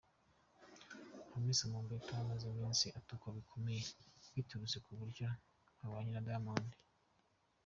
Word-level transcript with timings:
Hamisa 1.33 1.65
Mobeto 1.73 2.11
amaze 2.21 2.45
iminsi 2.53 2.85
atukwa 2.99 3.27
bikomeye 3.37 3.81
biturutse 4.33 4.77
ku 4.85 4.91
buryo 4.99 5.25
abanye 5.85 6.11
na 6.13 6.23
Diamond. 6.27 6.69